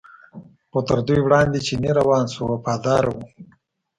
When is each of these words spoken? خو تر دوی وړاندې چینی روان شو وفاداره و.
خو 0.71 0.79
تر 0.87 0.99
دوی 1.07 1.19
وړاندې 1.23 1.59
چینی 1.67 1.91
روان 1.99 2.25
شو 2.33 2.43
وفاداره 2.51 3.09
و. 3.15 3.17